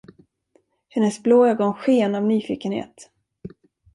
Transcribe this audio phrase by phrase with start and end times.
[0.89, 3.09] Hennes blå ögon sken av nyfikenhet.